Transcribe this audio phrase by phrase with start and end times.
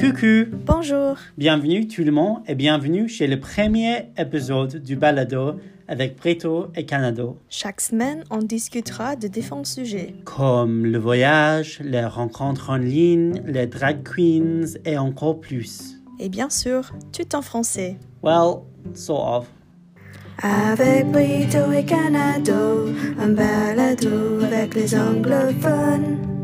[0.00, 5.56] Coucou, Bonjour, bienvenue tout le monde et bienvenue chez le premier épisode du balado
[5.88, 10.14] avec Preto et Canado, chaque semaine on discutera de différents sujets.
[10.24, 16.00] comme le voyage, les rencontres en ligne, les drag queens et encore plus.
[16.18, 17.96] Et bien sûr, tout en français.
[18.22, 18.60] Well,
[18.94, 19.46] sort of.
[20.42, 22.88] Avec Brito et Canado,
[23.18, 26.39] un balado avec les anglophones.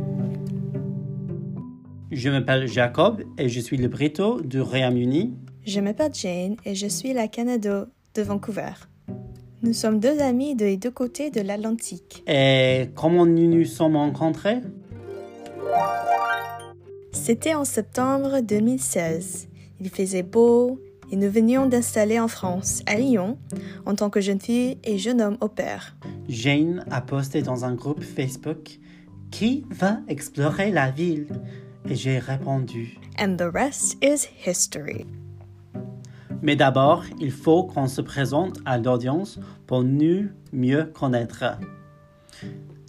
[2.16, 5.34] Je m'appelle Jacob et je suis le Preto du Royaume-Uni.
[5.66, 8.72] Je m'appelle Jane et je suis la Canado de Vancouver.
[9.62, 12.24] Nous sommes deux amis des deux côtés de l'Atlantique.
[12.26, 14.62] Et comment nous nous sommes rencontrés?
[17.12, 19.48] C'était en septembre 2016.
[19.82, 20.80] Il faisait beau
[21.12, 23.36] et nous venions d'installer en France, à Lyon,
[23.84, 25.98] en tant que jeune fille et jeune homme au pair.
[26.30, 28.78] Jane a posté dans un groupe Facebook
[29.30, 31.26] Qui va explorer la ville?
[31.88, 35.06] Et j'ai répondu And the rest is history.
[36.42, 41.44] Mais d'abord, il faut qu'on se présente à l'audience pour nous mieux connaître.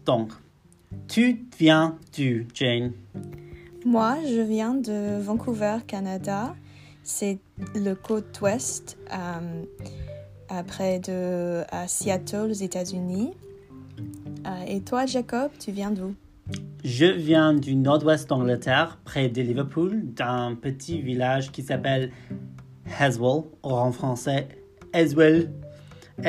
[0.06, 0.32] Donc,
[1.08, 2.92] tu viens du Jane.
[3.86, 6.56] Moi, je viens de Vancouver, Canada.
[7.04, 7.40] C'est
[7.74, 9.64] le côte ouest, euh,
[10.52, 13.32] euh, près de à Seattle, aux États-Unis.
[14.46, 16.14] Euh, et toi, Jacob, tu viens d'où?
[16.88, 22.12] Je viens du nord-ouest d'Angleterre, près de Liverpool, d'un petit village qui s'appelle
[22.98, 24.48] Haswell, ou en français
[24.94, 25.52] Haswell.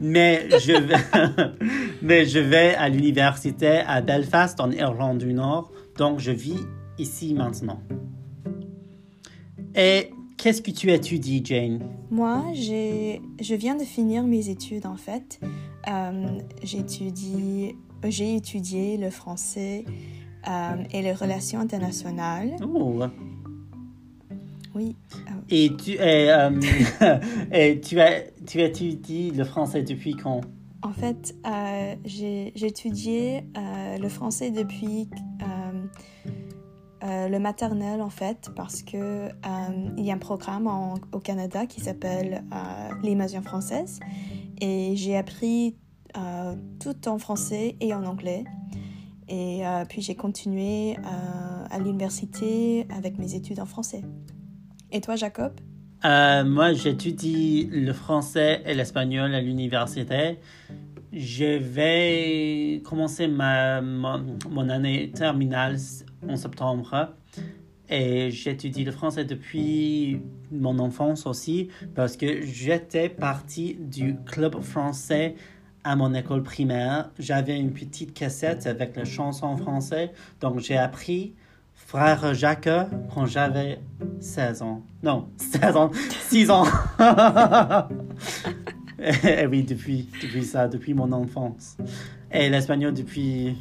[0.00, 1.52] Mais, je vais,
[2.02, 6.58] mais je vais à l'université à Belfast, en Irlande du Nord, donc je vis
[6.98, 7.80] ici maintenant.
[9.76, 11.80] Et qu'est-ce que tu étudies, Jane?
[12.10, 15.40] Moi, je viens de finir mes études en fait.
[15.88, 16.78] Euh, j'ai
[18.36, 19.84] étudié le français
[20.48, 22.56] euh, et les relations internationales.
[22.62, 23.02] Oh.
[24.74, 24.96] Oui,
[25.50, 26.50] Et tu, et, euh,
[27.52, 30.40] et tu, as, tu étudies le français depuis quand?
[30.82, 35.08] En fait, euh, j'ai j'ai étudié euh, le français depuis
[35.42, 35.84] euh,
[37.04, 38.96] euh, le maternel, en fait, parce que
[39.28, 39.30] euh,
[39.96, 44.00] il y a un programme en- au Canada qui s'appelle euh, l'immersion française.
[44.60, 45.76] Et j'ai appris
[46.16, 48.44] euh, tout en français et en anglais.
[49.28, 54.02] Et euh, puis j'ai continué euh, à l'université avec mes études en français.
[54.92, 55.52] Et toi, Jacob?
[56.04, 60.38] Moi, j'étudie le français et l'espagnol à l'université.
[61.12, 65.78] Je vais commencer mon année terminale
[66.28, 67.14] en septembre.
[67.88, 70.20] Et j'étudie le français depuis
[70.50, 75.34] mon enfance aussi, parce que j'étais partie du club français
[75.84, 77.10] à mon école primaire.
[77.18, 81.34] J'avais une petite cassette avec les chansons français, donc j'ai appris
[81.74, 82.68] Frère Jacques
[83.12, 83.78] quand j'avais
[84.20, 84.82] 16 ans.
[85.02, 85.90] Non, 16 ans,
[86.28, 86.64] 6 ans.
[89.22, 91.76] Et oui, depuis, depuis ça, depuis mon enfance.
[92.32, 93.56] Et l'espagnol depuis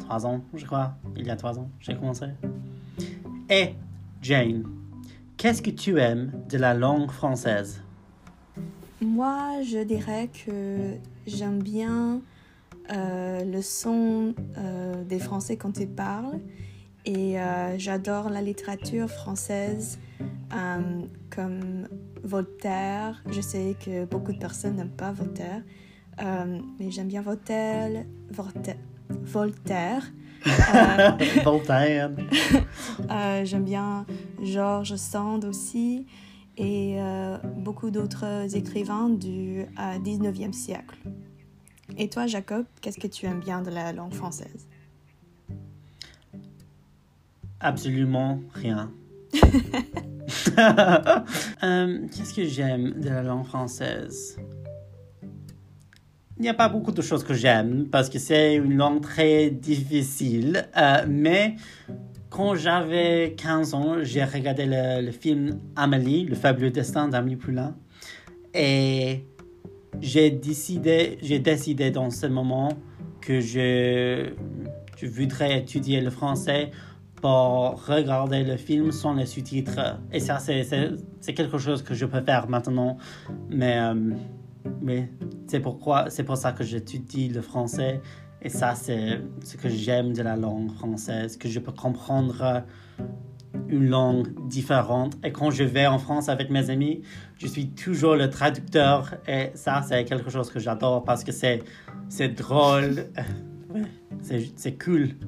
[0.00, 0.94] 3 ans, je crois.
[1.16, 2.26] Il y a 3 ans, j'ai commencé.
[3.48, 3.74] Et
[4.20, 4.64] Jane,
[5.38, 7.80] qu'est-ce que tu aimes de la langue française?
[9.00, 10.96] Moi, je dirais que
[11.28, 12.20] j'aime bien
[12.90, 16.40] euh, le son euh, des Français quand ils parlent
[17.04, 19.98] et euh, j'adore la littérature française
[21.30, 21.88] comme
[22.24, 23.22] Voltaire.
[23.30, 25.62] Je sais que beaucoup de personnes n'aiment pas Voltaire,
[26.18, 28.04] mais j'aime bien Voltaire.
[28.30, 28.76] Voltaire.
[29.08, 30.12] Voltaire.
[31.44, 32.10] Voltaire.
[33.44, 34.06] J'aime bien
[34.42, 36.06] George Sand aussi
[36.56, 36.98] et
[37.56, 40.98] beaucoup d'autres écrivains du euh, 19e siècle.
[41.96, 44.66] Et toi, Jacob, qu'est-ce que tu aimes bien de la langue française?
[47.60, 48.92] Absolument rien.
[51.62, 54.36] Euh, Qu'est-ce que j'aime de la langue française?
[56.36, 59.50] Il n'y a pas beaucoup de choses que j'aime parce que c'est une langue très
[59.50, 60.68] difficile.
[60.76, 61.56] Euh, mais
[62.28, 67.74] quand j'avais 15 ans, j'ai regardé le, le film Amélie, le fabuleux destin d'Amélie Poulain.
[68.54, 69.24] Et
[70.00, 72.70] j'ai décidé, j'ai décidé dans ce moment
[73.20, 74.30] que je,
[75.02, 76.70] voudrais étudier le français
[77.16, 79.98] pour regarder le film sans les sous-titres.
[80.12, 80.64] Et ça, c'est,
[81.34, 82.96] quelque chose que je peux faire maintenant.
[83.50, 83.94] Mais, euh,
[84.80, 85.10] mais
[85.46, 88.00] c'est pourquoi, c'est pour ça que j'étudie le français.
[88.40, 92.62] Et ça, c'est ce que j'aime de la langue française, que je peux comprendre
[93.68, 95.16] une langue différente.
[95.24, 97.02] Et quand je vais en France avec mes amis,
[97.38, 99.14] je suis toujours le traducteur.
[99.26, 101.62] Et ça, c'est quelque chose que j'adore parce que c'est,
[102.08, 103.06] c'est drôle.
[103.72, 103.82] Ouais,
[104.22, 105.10] c'est, c'est cool.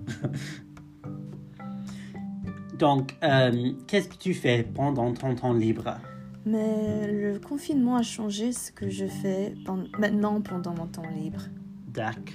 [2.79, 5.99] Donc, euh, qu'est-ce que tu fais pendant ton temps libre?
[6.47, 9.55] Mais le confinement a changé ce que je fais
[9.99, 11.43] maintenant pendant mon temps libre.
[11.89, 12.35] D'accord.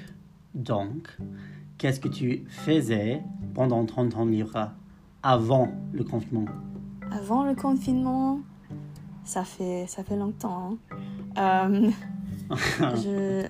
[0.53, 1.17] Donc,
[1.79, 3.23] qu'est-ce que tu faisais
[3.55, 4.69] pendant ton temps libre?
[5.25, 6.45] Avant le confinement?
[7.11, 8.39] Avant le confinement,
[9.23, 10.77] ça fait, ça fait longtemps.
[11.35, 11.91] hein.
[12.49, 12.55] Euh,
[12.95, 13.47] je,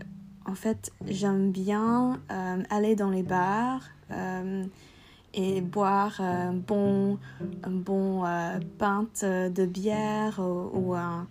[0.50, 4.66] en fait, j'aime bien euh, aller dans les bars euh,
[5.33, 7.19] et boire un bon,
[7.63, 8.24] un bon
[8.77, 11.27] pinte de bière ou, ou un,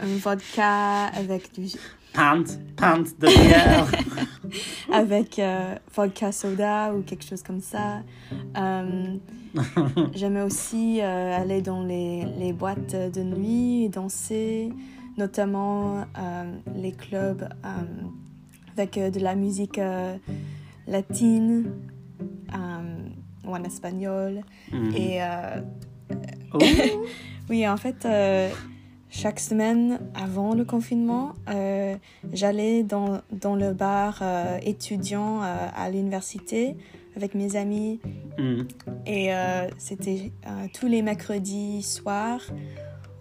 [0.00, 1.68] un vodka avec du
[2.12, 3.86] Pinte, pinte de bière.
[4.92, 8.02] avec euh, vodka soda ou quelque chose comme ça.
[8.56, 9.16] Euh,
[10.14, 14.72] J'aimais aussi euh, aller dans les, les boîtes de nuit et danser,
[15.18, 16.06] notamment
[16.74, 17.48] les clubs
[18.72, 19.80] avec de la musique
[20.86, 21.72] latine
[23.44, 24.40] ou en espagnol.
[24.72, 24.94] Mhm.
[24.96, 25.20] Et
[26.52, 26.58] Oh,
[27.50, 28.06] oui, en fait,
[29.10, 31.96] chaque semaine avant le confinement, euh,
[32.32, 36.76] j'allais dans, dans le bar euh, étudiant euh, à l'université
[37.16, 38.00] avec mes amis.
[38.38, 38.68] mhm.
[39.06, 39.30] Et
[39.78, 40.30] c'était
[40.72, 42.42] tous les mercredis soirs.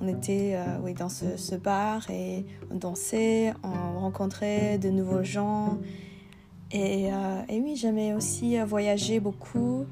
[0.01, 5.79] On était oui, dans ce, ce bar et on dansait, on rencontrait de nouveaux gens.
[6.71, 9.85] Et, et oui, j'aimais aussi voyager beaucoup.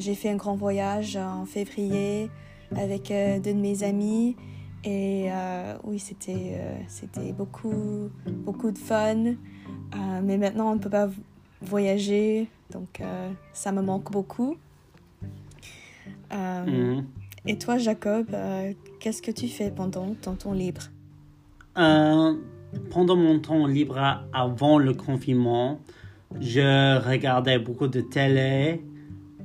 [0.00, 2.28] J'ai fait un grand voyage en février
[2.76, 4.36] avec deux de mes amis.
[4.84, 9.24] Et euh, oui, c'était euh, beaucoup, beaucoup de fun.
[9.26, 9.32] Euh,
[10.22, 11.08] mais maintenant, on ne peut pas
[11.62, 14.56] voyager, donc euh, ça me manque beaucoup.
[16.30, 17.04] Mhm.
[17.46, 18.26] Et toi, Jacob,
[18.98, 20.82] qu'est-ce que tu fais pendant ton temps libre?
[21.74, 25.80] Pendant mon temps libre avant le confinement,
[26.40, 28.82] je regardais beaucoup de télé,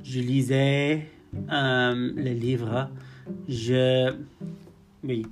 [0.02, 1.06] je lisais
[1.48, 2.90] les livres,
[3.48, 4.12] je...
[5.02, 5.24] Oui,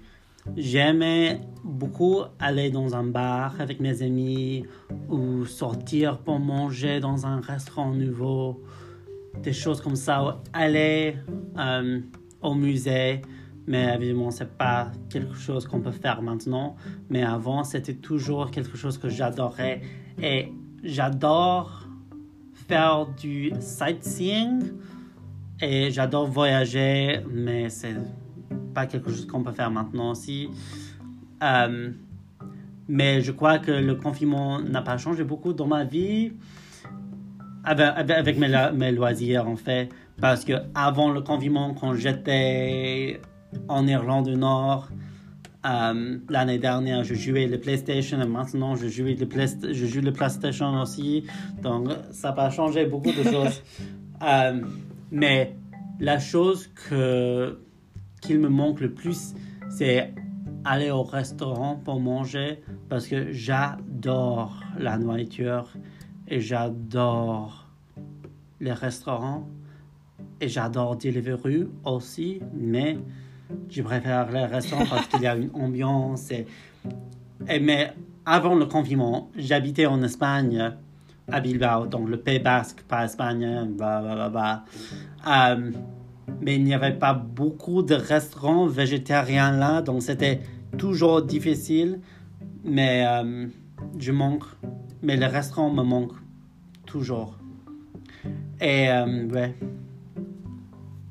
[0.57, 4.65] j'aimais beaucoup aller dans un bar avec mes amis
[5.09, 8.63] ou sortir pour manger dans un restaurant nouveau,
[9.43, 11.17] des choses comme ça, ou aller
[11.59, 12.01] euh,
[12.41, 13.21] au musée.
[13.67, 16.77] Mais évidemment, c'est pas quelque chose qu'on peut faire maintenant.
[17.11, 19.83] Mais avant, c'était toujours quelque chose que j'adorais.
[20.23, 20.51] Et
[20.83, 21.87] j'adore
[22.67, 24.61] faire du sightseeing
[25.61, 27.95] et j'adore voyager, mais c'est
[28.79, 30.49] pas quelque chose qu'on peut faire maintenant aussi.
[31.43, 31.91] Euh,
[32.87, 36.33] mais je crois que le confinement n'a pas changé beaucoup dans ma vie
[37.65, 39.89] avec, mes, lo- mes loisirs en fait.
[40.21, 43.21] Parce que avant le confinement, quand j'étais
[43.69, 44.89] en Irlande du Nord,
[45.67, 50.01] euh, l'année dernière, je jouais le PlayStation et maintenant je joue le, Playst- je joue
[50.01, 51.25] le PlayStation aussi.
[51.63, 53.63] Donc ça n'a pas changé beaucoup de choses.
[54.21, 54.63] Euh,
[55.13, 55.55] mais
[56.01, 57.57] la chose que,
[58.21, 59.35] qu'il me manque le plus,
[59.71, 60.13] c'est
[60.65, 65.69] aller au restaurant pour manger parce que j'adore la nourriture
[66.27, 67.67] et j'adore
[68.61, 69.49] les restaurants
[70.41, 72.99] et j'adore Deliveroo aussi, mais
[73.69, 76.31] je préfère les restaurants parce qu'il y a une ambiance.
[76.31, 76.47] Et,
[77.49, 77.93] et- mais
[78.27, 80.73] avant le confinement, j'habitais en Espagne,
[81.31, 84.65] à Bilbao, donc le Pays Basque, pas Espagne, bla bla bla.
[85.27, 85.71] Euh,
[86.41, 90.41] mais il n'y avait pas beaucoup de restaurants végétariens là, donc c'était
[90.77, 92.01] toujours difficile.
[92.65, 93.47] Mais euh,
[93.99, 94.45] je manque,
[95.03, 96.21] mais les restaurants me manquent
[96.87, 97.39] toujours.
[98.61, 99.55] Et euh, ouais.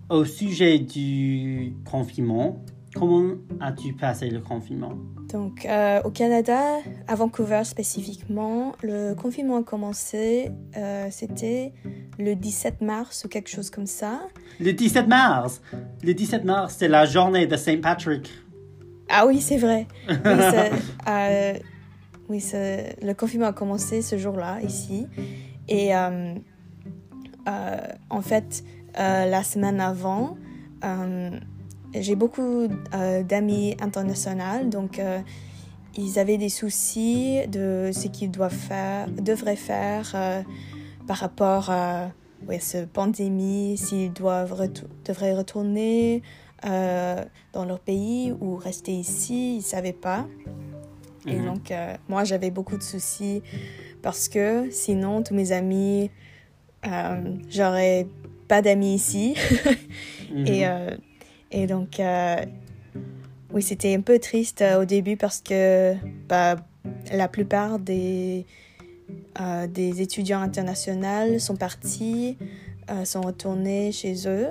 [0.09, 2.63] Au sujet du confinement,
[2.97, 4.93] comment as-tu passé le confinement?
[5.31, 6.77] Donc, euh, au Canada,
[7.07, 11.73] à Vancouver spécifiquement, le confinement a commencé, euh, c'était
[12.17, 14.21] le 17 mars ou quelque chose comme ça.
[14.59, 15.61] Le 17 mars.
[16.03, 18.31] Le 17 mars, c'est la journée de Saint Patrick.
[19.09, 19.87] Ah oui, c'est vrai.
[22.29, 25.07] Oui, euh, oui, le confinement a commencé ce jour-là, ici.
[25.69, 26.35] Et en
[28.21, 28.65] fait,
[28.97, 30.35] la semaine avant,
[31.93, 35.19] j'ai beaucoup euh, d'amis internationaux, donc euh,
[35.95, 40.41] ils avaient des soucis de ce qu'ils doivent faire, devraient faire euh,
[41.07, 42.11] par rapport à
[42.47, 46.21] ouais, cette pandémie, s'ils doivent retou- devraient retourner
[46.63, 50.27] dans leur pays ou rester ici, ils ne savaient pas.
[51.27, 51.45] Et Mhm.
[51.45, 51.73] donc,
[52.09, 53.41] moi, j'avais beaucoup de soucis
[54.01, 56.09] parce que sinon, tous mes amis,
[57.49, 58.07] j'aurais
[58.47, 59.35] pas d'amis ici.
[60.31, 60.47] Mhm.
[60.47, 60.65] Et,
[61.51, 62.35] et donc, euh,
[63.53, 65.95] oui, c'était un peu triste euh, au début parce que
[66.27, 66.57] bah,
[67.11, 68.45] la plupart des,
[69.39, 72.37] euh, des étudiants internationaux sont partis,
[73.03, 74.47] sont retournés chez eux.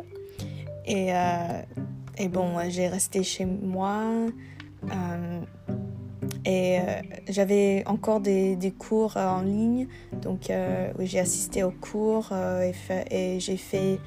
[0.87, 1.09] Et,
[2.19, 4.03] et bon, j'ai resté chez moi.
[6.45, 6.79] Et
[7.29, 9.89] j'avais encore des, des, cours en ligne.
[10.21, 10.53] Donc,
[11.01, 12.31] j'ai assisté aux cours
[12.63, 12.75] et,
[13.11, 13.99] et j'ai fait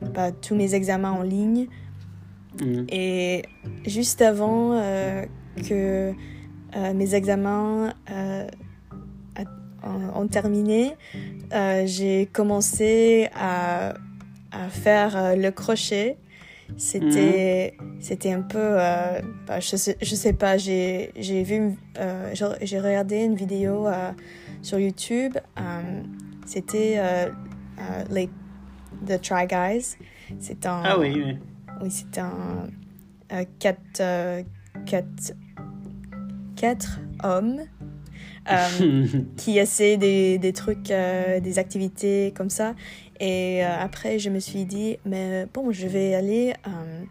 [0.00, 1.66] bah, tous mes examens en ligne.
[2.60, 2.84] Mm.
[2.88, 3.42] Et
[3.86, 4.80] juste avant
[5.68, 6.12] que
[6.94, 7.94] mes examens
[10.14, 10.94] ont terminé,
[11.84, 13.94] j'ai commencé à,
[14.50, 16.18] à faire le crochet
[16.76, 17.96] c'était mhm.
[18.00, 22.80] c'était un peu euh, bah, je sais je sais pas j'ai j'ai vu euh, j'ai
[22.80, 24.10] regardé une vidéo euh,
[24.62, 25.36] sur YouTube
[26.46, 27.00] c'était
[28.10, 28.28] les
[29.06, 29.96] The Try Guys
[30.38, 31.36] c'est un ah oui oui,
[31.82, 32.68] oui c'est un
[33.58, 34.44] quatre
[34.86, 35.34] quatre
[36.56, 37.60] quatre hommes
[39.36, 42.74] qui essaient des, des trucs, des activités comme ça.
[43.22, 47.04] Et euh, après, je me suis dit, mais bon, je vais aller euh,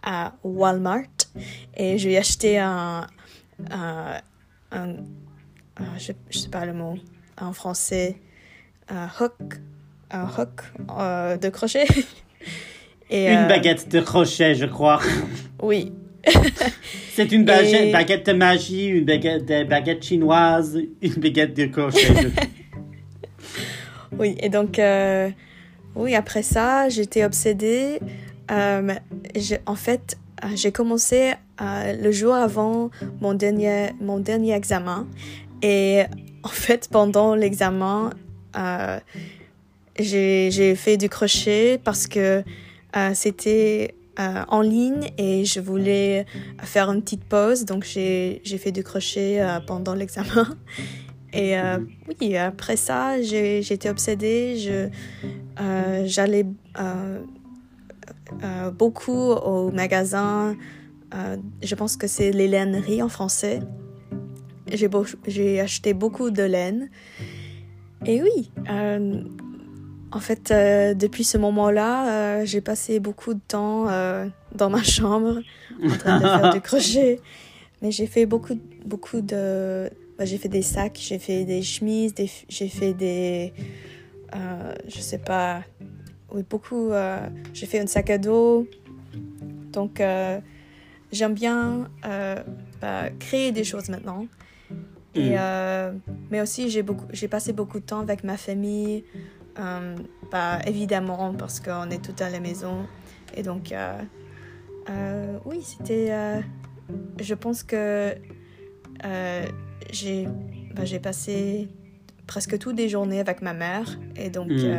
[0.00, 1.02] à Walmart
[1.74, 3.08] et je vais acheter un,
[3.72, 4.20] un,
[5.98, 6.94] je, ne sais pas le mot
[7.36, 8.16] en français,
[8.88, 9.60] un hook,
[10.12, 10.62] un hook
[10.96, 11.86] euh, de crochet.
[13.10, 15.00] Et, une baguette de crochet, je crois.
[15.62, 15.92] Oui.
[17.14, 22.08] C'est une baguette, baguette, de magie, une baguette, de baguette chinoise, une baguette de crochet.
[24.18, 24.78] oui, et donc
[25.96, 28.00] oui, après ça, j'étais obsédée.
[28.50, 28.94] Euh,
[29.64, 32.90] en fait, euh, j'ai commencé euh, le jour avant
[33.22, 35.06] mon dernier, mon dernier examen.
[35.62, 36.02] Et
[36.42, 38.10] en fait, pendant l'examen,
[39.98, 42.44] j'ai fait du crochet parce que
[43.14, 46.24] c'était en ligne et je voulais
[46.58, 47.64] faire une petite pause.
[47.64, 50.56] Donc, j'ai fait du crochet pendant l'examen.
[51.36, 51.78] Et euh,
[52.20, 54.90] oui, après ça, j'étais obsédée.
[55.60, 56.46] Euh, j'allais
[56.78, 60.56] euh, beaucoup au magasin.
[61.62, 63.60] je pense que c'est les laineries en français.
[65.26, 66.88] J'ai acheté beaucoup de laine.
[68.06, 68.50] Et oui,
[70.16, 70.52] en fait,
[70.96, 73.86] depuis ce moment-là, j'ai passé beaucoup de temps
[74.54, 75.40] dans ma chambre
[75.84, 77.20] en train de faire du crochet.
[77.82, 82.14] Mais j'ai fait beaucoup, beaucoup de bah, j'ai fait des sacs, j'ai fait des chemises,
[82.48, 83.52] j'ai fait des.
[84.34, 85.62] Euh, je sais pas.
[86.32, 86.90] Oui, beaucoup.
[86.90, 88.66] Euh, j'ai fait un sac à dos.
[89.72, 90.40] Donc, euh,
[91.12, 91.90] j'aime bien
[92.80, 94.26] bah, créer des choses maintenant.
[95.14, 96.00] Et, mm.
[96.30, 99.04] mais aussi, j'ai passé beaucoup de temps avec ma famille.
[100.30, 102.86] Bah, évidemment, parce qu'on est tout à la maison.
[103.34, 103.74] Et donc,
[105.44, 106.42] oui, c'était.
[107.20, 108.14] je pense que
[109.90, 110.28] j'ai
[110.76, 111.68] bah, j'ai passé
[112.26, 114.64] presque toutes les journées avec ma mère et donc mm.
[114.64, 114.78] euh,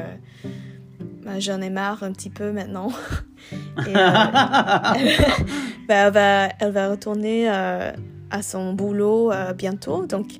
[1.23, 2.89] bah, j'en ai marre un petit peu maintenant.
[3.51, 4.11] et, euh,
[5.87, 7.91] bah, elle, va, elle va retourner euh,
[8.29, 10.33] à son boulot bientôt donc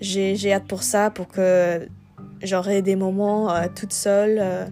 [0.00, 1.88] j'ai hâte pour ça pour que
[2.42, 4.70] j'aurai des moments toute seule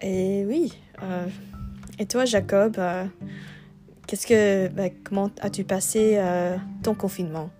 [0.00, 0.72] et oui
[1.98, 2.76] et toi Jacob
[4.06, 4.70] qu'est-ce que
[5.04, 6.18] comment as-tu passé
[6.82, 7.50] ton confinement?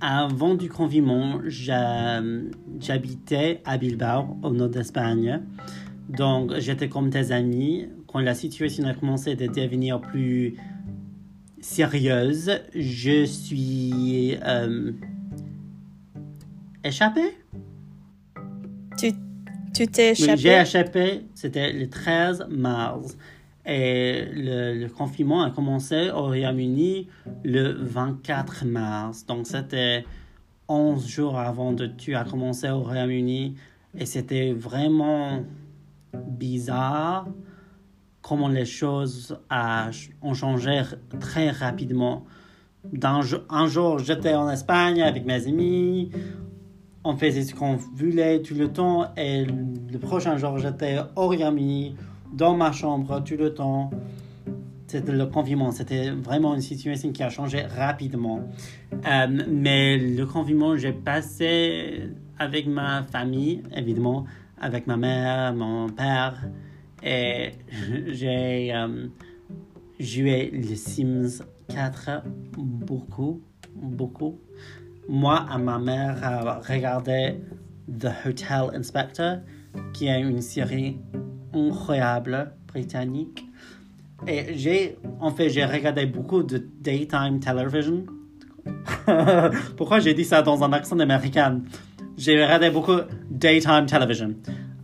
[0.00, 5.42] Avant du confinement, j'habitais à Bilbao, au nord d'Espagne.
[6.08, 7.86] Donc, j'étais comme tes amis.
[8.06, 10.56] Quand la situation a commencé à devenir plus
[11.60, 14.92] sérieuse, je suis euh,
[16.84, 17.36] échappé?
[19.72, 20.36] Tu t'es échappé?
[20.36, 21.22] j'ai échappé.
[21.34, 23.16] C'était le 13 mars.
[23.66, 27.08] Et le, confinement a commencé au Royaume-Uni
[27.44, 29.26] le 24 mars.
[29.26, 30.04] Donc, c'était
[30.68, 33.54] 11 jours avant que tu as commencé au Royaume-Uni.
[33.96, 35.44] Et c'était vraiment
[36.14, 37.28] bizarre
[38.22, 39.38] comment les choses
[40.22, 40.82] ont changé
[41.18, 42.24] très rapidement.
[43.02, 46.10] un jour, j'étais en Espagne avec mes amis.
[47.02, 49.14] On faisait ce qu'on voulait tout le temps.
[49.16, 51.96] Et le prochain jour, j'étais Royaume-Uni
[52.32, 53.90] dans ma chambre tout le temps.
[54.86, 55.70] C'était le confinement.
[55.70, 58.40] C'était vraiment une situation qui a changé rapidement.
[58.92, 64.24] Euh, mais le confinement, j'ai passé avec ma famille, évidemment,
[64.60, 66.48] avec ma mère, mon père.
[67.02, 67.52] Et
[68.08, 69.06] j'ai euh,
[69.98, 72.22] joué les Sims 4
[72.58, 73.40] beaucoup,
[73.74, 74.38] beaucoup.
[75.10, 77.34] Moi et ma mère regardé
[77.88, 79.38] The Hotel Inspector,
[79.92, 80.98] qui est une série
[81.52, 83.44] incroyable britannique.
[84.28, 88.06] Et j'ai, en fait, j'ai regardé beaucoup de daytime television.
[89.76, 91.60] Pourquoi j'ai dit ça dans un accent américain?
[92.16, 94.36] J'ai regardé beaucoup daytime television.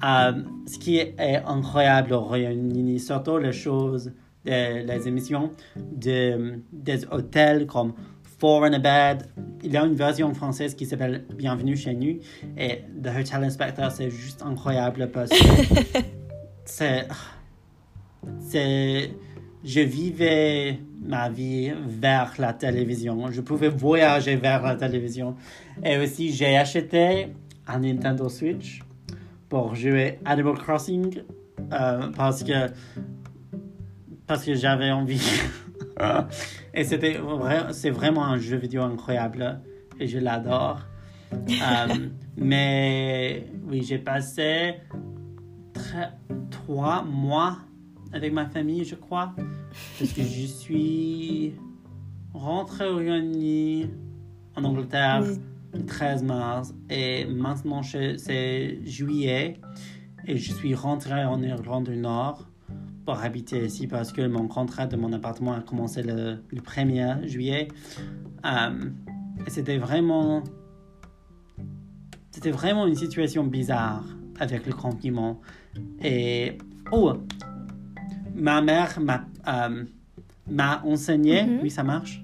[0.02, 0.32] Euh,
[0.66, 4.10] ce qui est incroyable au Royaume-Uni, surtout les choses,
[4.44, 7.92] des, les émissions de, des hôtels comme
[8.38, 9.28] Four in a Bed.
[9.62, 12.18] Il y a une version française qui s'appelle Bienvenue chez nous.
[12.58, 15.36] Et The Hotel Inspector, c'est juste incroyable parce que
[16.64, 17.08] c'est.
[18.40, 19.10] C'est.
[19.64, 23.30] Je vivais ma vie vers la télévision.
[23.30, 25.34] Je pouvais voyager vers la télévision.
[25.82, 27.28] Et aussi, j'ai acheté
[27.66, 28.82] un Nintendo Switch
[29.48, 31.22] pour jouer Animal Crossing
[31.72, 32.70] euh, parce que
[34.26, 35.22] parce que j'avais envie.
[36.74, 39.60] et c'était vrai, c'est vraiment un jeu vidéo incroyable
[39.98, 40.80] et je l'adore.
[41.32, 44.76] Euh, mais oui, j'ai passé
[46.50, 47.58] trois mois
[48.12, 49.34] avec ma famille, je crois,
[49.98, 51.54] parce que je suis
[52.32, 53.90] rentré au Royaume-Uni,
[54.56, 55.22] en Angleterre,
[55.74, 59.60] le 13 mars, et maintenant c'est juillet,
[60.26, 62.48] et je suis rentré en Irlande du Nord
[63.06, 67.68] pour habiter ici parce que mon contrat de mon appartement a commencé le, 1er juillet.
[68.44, 68.90] Euh,
[69.46, 70.42] et c'était vraiment.
[72.32, 74.04] C'était vraiment une situation bizarre
[74.40, 75.40] avec le confinement.
[76.02, 76.58] Et.
[76.92, 77.14] Oh!
[78.34, 79.84] Ma mère m'a euh,
[80.50, 81.62] m'a enseigné, mm-hmm.
[81.62, 82.22] oui, ça marche?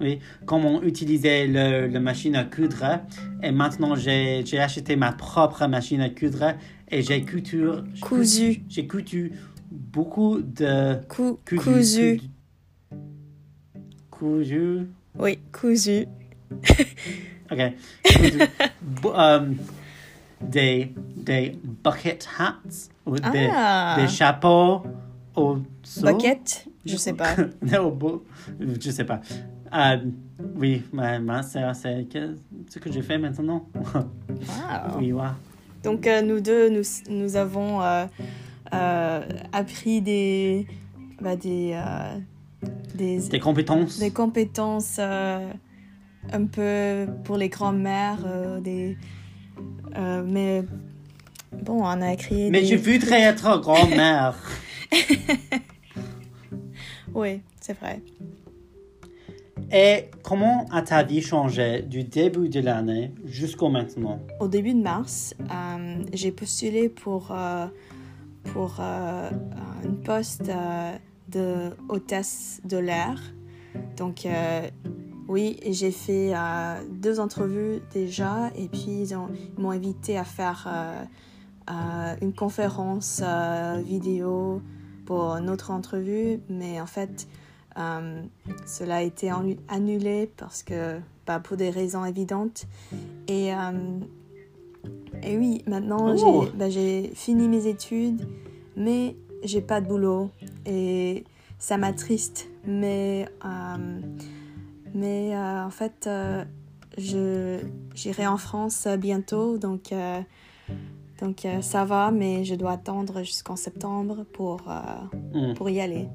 [0.00, 3.00] Oui, comment utiliser le, la machine à coudre.
[3.42, 6.54] Et maintenant, j'ai acheté ma propre machine à coudre
[6.90, 7.84] et j'ai couture.
[8.00, 8.64] Cousu.
[8.68, 9.32] J'ai coutu
[9.74, 11.00] beaucoup de...
[11.08, 12.20] cousu.
[14.10, 14.88] Cousu.
[15.18, 16.06] Oui, cousu.
[17.50, 17.72] ok.
[19.04, 19.56] Um,
[20.40, 23.96] des, des bucket hats ou des, ah.
[23.98, 24.82] des chapeaux
[25.36, 25.58] au
[26.02, 26.66] Bucket?
[26.84, 27.36] Je sais pas.
[27.62, 27.98] non,
[28.80, 29.20] je sais pas.
[29.72, 30.12] Um,
[30.56, 31.60] oui, ma, c'est
[32.68, 33.66] ce que j'ai fait maintenant.
[33.94, 34.98] wow.
[34.98, 35.22] Oui, wow.
[35.82, 38.06] Donc, euh, nous deux, nous, nous avons euh, euh,
[39.52, 40.66] appris des,
[41.20, 42.18] bah, des, euh,
[42.94, 43.98] des, des, compétences.
[43.98, 45.48] Des compétences euh,
[46.32, 48.26] un peu pour les grands-mères.
[48.60, 48.96] des,
[49.96, 50.62] mais
[51.62, 52.50] bon, on a créé.
[52.50, 54.36] Mais je voudrais être grand-mère.
[57.14, 58.02] oui, c'est vrai.
[59.72, 64.20] Et comment a ta vie changé du début de l'année jusqu'au maintenant?
[64.40, 65.34] Au début de mars,
[66.12, 67.32] j'ai postulé pour
[68.52, 70.96] pour euh, un poste euh,
[71.28, 73.20] de hôtesse de l'air.
[73.96, 74.68] Donc, euh,
[75.28, 76.34] oui, j'ai fait
[76.90, 79.16] deux entrevues déjà et puis ils
[79.58, 80.68] m'ont invité à faire
[82.20, 83.22] une conférence
[83.84, 84.60] vidéo
[85.06, 87.26] pour notre entrevue, mais en fait,
[87.74, 89.32] cela a été
[89.68, 92.66] annulé parce que, pas pour des raisons évidentes.
[93.26, 93.50] Et
[95.24, 96.46] et oui, maintenant oh.
[96.54, 98.26] bah, j'ai fini mes études,
[98.76, 100.30] mais j'ai pas de boulot
[100.66, 101.24] et
[101.58, 102.48] ça m'attriste.
[102.66, 104.00] Mais, euh,
[104.94, 106.44] mais euh, en fait, euh,
[106.98, 107.60] je
[107.94, 109.92] j'irai en France bientôt, donc,
[111.20, 114.62] donc ça va, mais je dois attendre jusqu'en septembre pour,
[115.34, 115.54] hmm.
[115.54, 116.08] pour y aller.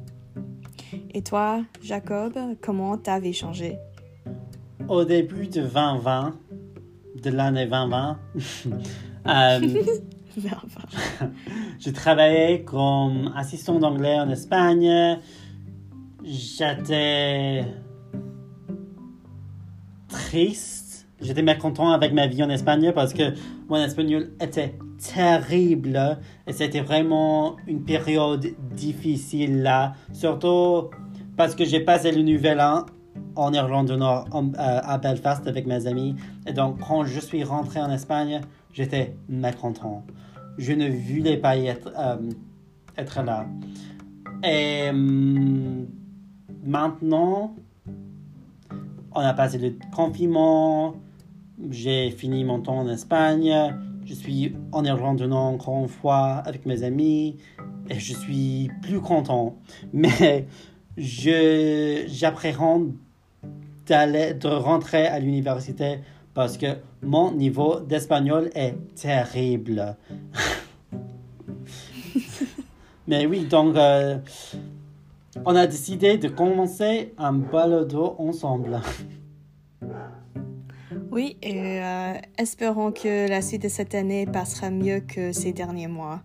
[1.13, 3.77] Et toi, Jacob, comment ta vie changé?
[4.87, 6.33] Au début de 2020,
[7.21, 8.19] de l'année 2020,
[9.27, 9.60] euh,
[11.79, 15.19] je travaillais comme assistant d'anglais en Espagne.
[16.23, 17.65] J'étais
[20.08, 21.08] triste.
[21.21, 23.34] J'étais mécontent avec ma vie en Espagne parce que
[23.67, 24.75] mon espagnol était
[25.13, 29.93] terrible et c'était vraiment une période difficile là.
[30.13, 30.89] Surtout
[31.36, 32.86] parce que j'ai passé le nouvel an
[33.36, 36.15] en Irlande du Nord, euh, à Belfast avec mes amis.
[36.45, 38.41] Et donc, quand je suis rentré en Espagne,
[38.73, 40.03] j'étais mécontent.
[40.58, 42.17] Je ne voulais pas être, euh,
[42.97, 43.45] être là.
[44.43, 45.88] Et hum,
[46.63, 47.55] maintenant,
[49.13, 50.95] on a passé le confinement.
[51.69, 53.53] J'ai fini mon temps en Espagne.
[54.05, 57.38] Je suis en Irlande du Nord encore une fois avec mes amis.
[57.89, 59.55] Et je suis plus content.
[59.93, 60.47] Mais
[60.97, 62.93] j'appréhende
[63.89, 65.99] d'aller, de rentrer à l'université
[66.34, 69.95] parce que mon niveau d'espagnol est terrible.
[73.08, 74.17] Mais oui, donc euh,
[75.43, 78.80] on a décidé de commencer un balado ensemble.
[81.12, 85.88] Oui, et euh, espérons que la suite de cette année passera mieux que ces derniers
[85.88, 86.21] mois.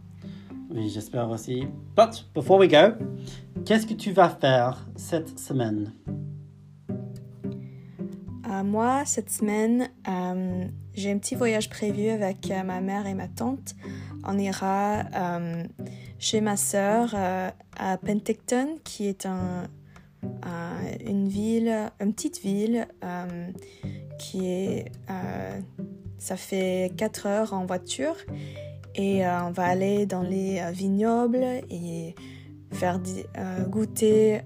[0.70, 1.66] Oui, j'espère aussi.
[1.96, 2.92] But before we go,
[3.64, 5.94] qu'est-ce que tu vas faire cette semaine?
[8.64, 13.28] Moi, cette semaine, euh, j'ai un petit voyage prévu avec euh, ma mère et ma
[13.28, 13.74] tante.
[14.24, 15.64] On ira euh,
[16.18, 19.64] chez ma sœur euh, à Penticton, qui est un,
[20.24, 23.50] euh, une ville, une petite ville euh,
[24.18, 25.60] qui est, euh,
[26.18, 28.16] ça fait 4 heures en voiture.
[28.94, 32.14] Et euh, on va aller dans les euh, vignobles et
[32.74, 33.00] faire
[33.38, 34.40] euh, goûter euh,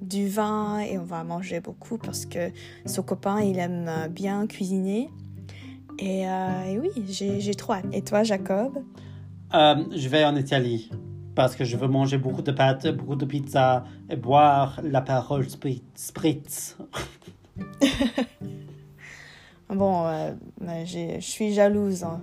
[0.00, 2.50] du vin et on va manger beaucoup parce que
[2.86, 5.10] son copain il aime bien cuisiner
[5.98, 7.86] et, euh, et oui j'ai trop hâte.
[7.92, 8.78] Et toi Jacob?
[9.52, 10.90] Je vais en Italie
[11.34, 15.82] parce que je veux manger beaucoup de pâtes, beaucoup de pizza et boire l'apérole spritz.
[15.94, 16.76] spritz.
[19.70, 20.06] Bon,
[20.62, 22.02] je suis jalouse.
[22.02, 22.22] hein.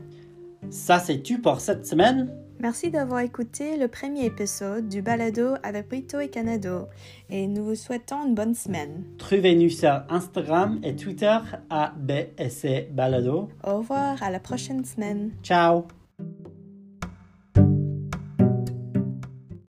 [0.72, 2.34] Ça, c'est tout pour cette semaine?
[2.60, 6.88] Merci d'avoir écouté le premier épisode du balado avec Brito et Canado
[7.30, 9.04] et nous vous souhaitons une bonne semaine.
[9.18, 11.38] Trouvez-nous sur Instagram et Twitter
[11.70, 13.50] à BSC Balado.
[13.64, 15.32] Au revoir, à la prochaine semaine.
[15.44, 15.86] Ciao!